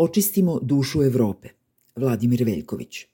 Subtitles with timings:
[0.00, 1.48] Očistimo dušu Evrope.
[1.96, 3.06] Vladimir Veljković.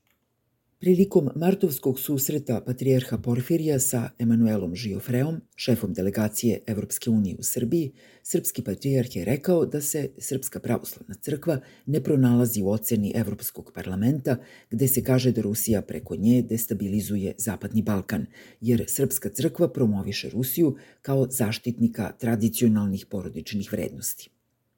[0.81, 7.93] Prilikom martovskog susreta patrijarha Porfirija sa Emanuelom Žiofreom, šefom delegacije Evropske unije u Srbiji,
[8.23, 14.37] srpski patrijarh je rekao da se Srpska pravoslavna crkva ne pronalazi u oceni Evropskog parlamenta
[14.71, 18.27] gde se kaže da Rusija preko nje destabilizuje Zapadni Balkan,
[18.61, 24.34] jer Srpska crkva promoviše Rusiju kao zaštitnika tradicionalnih porodičnih vrednosti.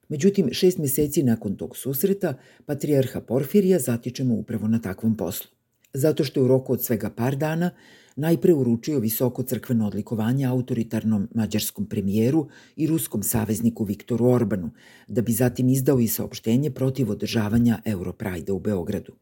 [0.08, 2.34] Međutim, šest meseci nakon tog susreta,
[2.66, 5.56] patrijarha Porfirija zatičemo upravo na takvom poslu
[5.96, 7.70] zato što je u roku od svega par dana
[8.16, 14.70] najpre uručio visoko crkveno odlikovanje autoritarnom mađarskom premijeru i ruskom savezniku Viktoru Orbanu,
[15.08, 19.12] da bi zatim izdao i saopštenje protiv održavanja Europrajda u Beogradu.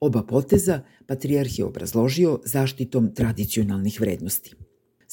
[0.00, 4.54] Oba poteza patrijarh je obrazložio zaštitom tradicionalnih vrednosti.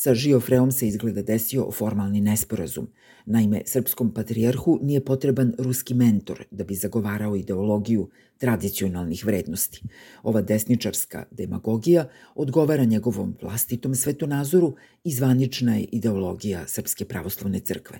[0.01, 2.87] Sa Žiofreom se izgleda desio formalni nesporazum.
[3.25, 9.83] Naime, srpskom patrijarhu nije potreban ruski mentor da bi zagovarao ideologiju tradicionalnih vrednosti.
[10.23, 17.99] Ova desničarska demagogija odgovara njegovom vlastitom svetonazoru i zvanična je ideologija Srpske pravoslavne crkve.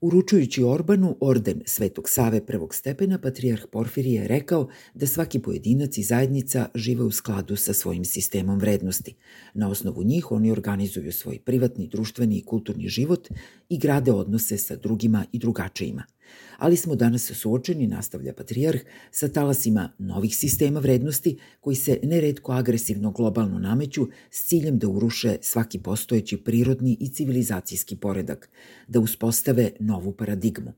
[0.00, 6.02] Uručujući Orbanu orden Svetog Save prvog stepena, patrijarh Porfirije je rekao da svaki pojedinac i
[6.02, 9.14] zajednica žive u skladu sa svojim sistemom vrednosti.
[9.54, 13.28] Na osnovu njih oni organizuju svoj privatni, društveni i kulturni život
[13.68, 16.02] i grade odnose sa drugima i drugačijima–
[16.58, 23.10] ali smo danas suočeni, nastavlja Patrijarh, sa talasima novih sistema vrednosti koji se neredko agresivno
[23.10, 28.50] globalno nameću s ciljem da uruše svaki postojeći prirodni i civilizacijski poredak,
[28.88, 30.72] da uspostave novu paradigmu.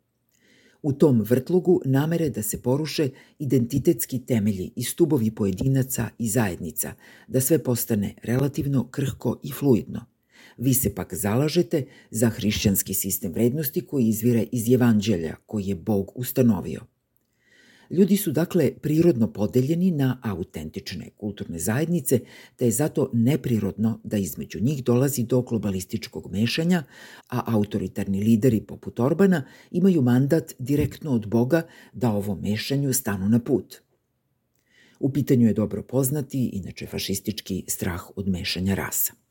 [0.83, 6.93] U tom vrtlugu namere da se poruše identitetski temelji i stubovi pojedinaca i zajednica,
[7.29, 10.05] da sve postane relativno krhko i fluidno–
[10.59, 16.13] Vi se pak zalažete za hrišćanski sistem vrednosti koji izvire iz evanđelja koji je Bog
[16.15, 16.81] ustanovio.
[17.91, 22.21] Ljudi su dakle prirodno podeljeni na autentične kulturne zajednice,
[22.57, 26.83] te je zato neprirodno da između njih dolazi do globalističkog mešanja,
[27.29, 33.39] a autoritarni lideri poput Orbana imaju mandat direktno od Boga da ovo mešanju stanu na
[33.39, 33.77] put.
[35.01, 39.28] U pitanju je dobro poznati, inače fašistički strah od mešanja rasa.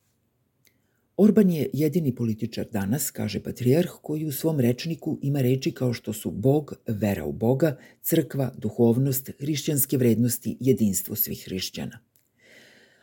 [1.20, 6.12] Orban je jedini političar danas, kaže patrijarh, koji u svom rečniku ima reči kao što
[6.12, 11.98] su Bog, vera u Boga, crkva, duhovnost, hrišćanske vrednosti, jedinstvo svih hrišćana.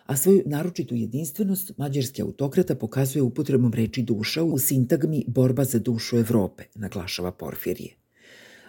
[0.05, 6.17] A svoju naročitu jedinstvenost mađarski autokrata pokazuje upotrebom reči duša u sintagmi borba za dušu
[6.17, 7.95] Evrope, naglašava Porfirije.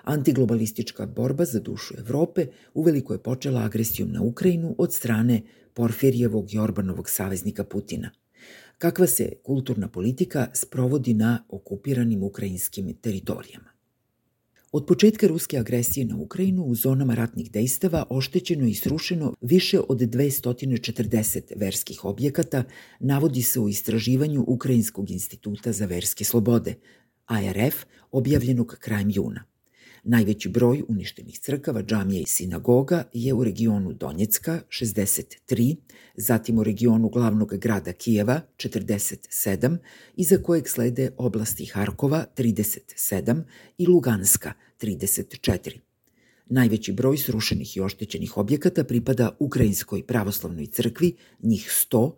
[0.05, 5.43] Antiglobalistička borba za dušu Evrope uveliko je počela agresijom na Ukrajinu od strane
[5.75, 8.11] Porfirijevog i Orbanovog saveznika Putina–
[8.79, 13.77] kakva se kulturna politika sprovodi na okupiranim ukrajinskim teritorijama.
[14.73, 19.99] Od početka ruske agresije na Ukrajinu u zonama ratnih dejstava oštećeno i srušeno više od
[19.99, 22.65] 240 verskih objekata,
[23.01, 26.75] navodi se u istraživanju Ukrajinskog instituta za verske slobode,
[27.27, 29.45] ARF, objavljenog krajem juna.
[30.09, 35.77] Najveći broj uništenih crkava, džamija i sinagoga je u regionu Donjecka 63,
[36.17, 39.77] zatim u regionu glavnog grada Kijeva 47,
[40.17, 43.43] iza kojeg slede oblasti Harkova 37
[43.79, 45.79] i Luganska 34.
[46.47, 52.13] Najveći broj srušenih i oštećenih objekata pripada Ukrajinskoj pravoslavnoj crkvi, njih 100,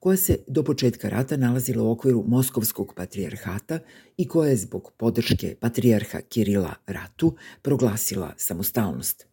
[0.00, 3.78] koja se do početka rata nalazila u okviru Moskovskog patrijarhata
[4.16, 9.26] i koja je zbog podrške patrijarha Kirila ratu proglasila samostalnost.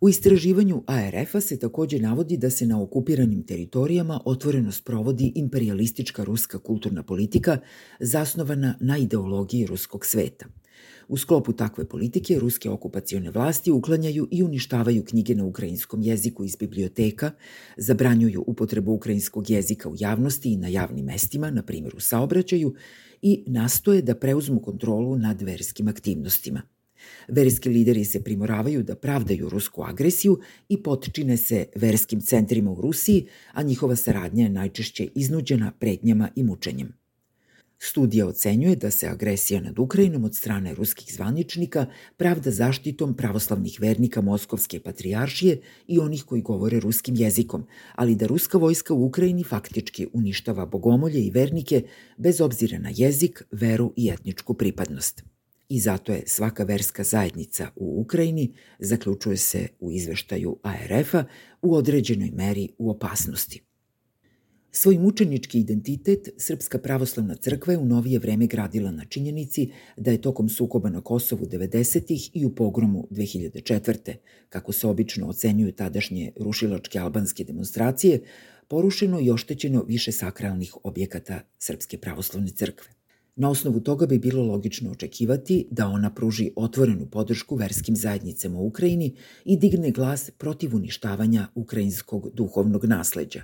[0.00, 6.58] U istraživanju ARF-a se takođe navodi da se na okupiranim teritorijama otvoreno sprovodi imperialistička ruska
[6.58, 7.58] kulturna politika
[8.00, 10.46] zasnovana na ideologiji ruskog sveta–
[11.08, 16.56] U sklopu takve politike ruske okupacione vlasti uklanjaju i uništavaju knjige na ukrajinskom jeziku iz
[16.56, 17.30] biblioteka,
[17.76, 22.74] zabranjuju upotrebu ukrajinskog jezika u javnosti i na javnim mestima, na primjer u saobraćaju,
[23.22, 26.62] i nastoje da preuzmu kontrolu nad verskim aktivnostima.
[27.28, 33.26] Verski lideri se primoravaju da pravdaju rusku agresiju i potčine se verskim centrima u Rusiji,
[33.52, 37.01] a njihova saradnja je najčešće iznuđena pretnjama i mučenjem.
[37.84, 41.86] Studija ocenjuje da se agresija nad Ukrajinom od strane ruskih zvaničnika
[42.16, 48.58] pravda zaštitom pravoslavnih vernika Moskovske patrijaršije i onih koji govore ruskim jezikom, ali da ruska
[48.58, 51.82] vojska u Ukrajini faktički uništava bogomolje i vernike
[52.16, 55.24] bez obzira na jezik, veru i etničku pripadnost.
[55.68, 61.24] I zato je svaka verska zajednica u Ukrajini, zaključuje se u izveštaju ARF-a,
[61.62, 63.71] u određenoj meri u opasnosti.
[64.74, 70.20] Svoj mučenički identitet Srpska pravoslavna crkva je u novije vreme gradila na činjenici da je
[70.20, 72.30] tokom sukoba na Kosovu 90.
[72.34, 74.14] i u pogromu 2004.
[74.48, 78.20] kako se obično ocenjuju tadašnje rušilačke albanske demonstracije,
[78.68, 82.90] porušeno i oštećeno više sakralnih objekata Srpske pravoslavne crkve.
[83.36, 88.66] Na osnovu toga bi bilo logično očekivati da ona pruži otvorenu podršku verskim zajednicama u
[88.66, 93.42] Ukrajini i digne glas protiv uništavanja ukrajinskog duhovnog nasleđa.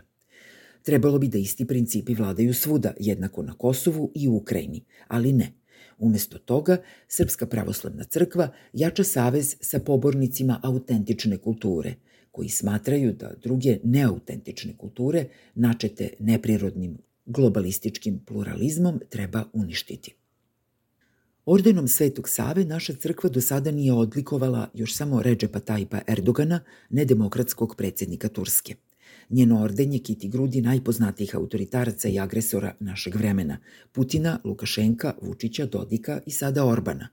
[0.82, 5.52] Trebalo bi da isti principi vladaju svuda, jednako na Kosovu i u Ukrajini, ali ne.
[5.98, 6.76] Umesto toga,
[7.08, 11.94] Srpska pravoslavna crkva jača savez sa pobornicima autentične kulture,
[12.30, 20.14] koji smatraju da druge neautentične kulture, načete neprirodnim globalističkim pluralizmom, treba uništiti.
[21.46, 26.60] Ordenom Svetog Save naša crkva do sada nije odlikovala još samo Redžepa Tajpa Erdogana,
[26.90, 28.74] nedemokratskog predsednika Turske–
[29.30, 33.58] Njeno ordenje kiti grudi najpoznatijih autoritaraca i agresora našeg vremena,
[33.92, 37.08] Putina, Lukašenka, Vučića, Dodika i sada Orbana.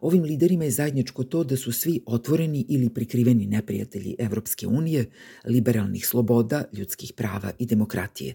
[0.00, 5.10] Ovim liderima je zajedničko to da su svi otvoreni ili prikriveni neprijatelji Evropske unije,
[5.44, 8.34] liberalnih sloboda, ljudskih prava i demokratije.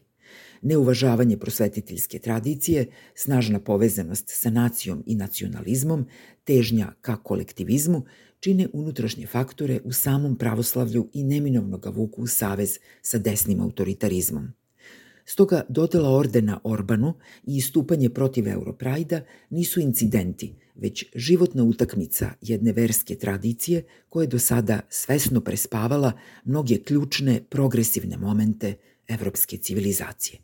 [0.61, 2.85] Neuvažavanje prosvetiteljske tradicije,
[3.15, 6.05] snažna povezanost sa nacijom i nacionalizmom,
[6.43, 8.05] težnja ka kolektivizmu–
[8.39, 14.51] čine unutrašnje faktore u samom pravoslavlju i neminovno ga vuku u savez sa desnim autoritarizmom.
[15.25, 23.15] Stoga dodela ordena Orbanu i istupanje protiv Europrajda nisu incidenti, već životna utakmica jedne verske
[23.15, 26.11] tradicije koja je do sada svesno prespavala
[26.45, 28.75] mnoge ključne progresivne momente
[29.09, 30.39] evropske civilizacije.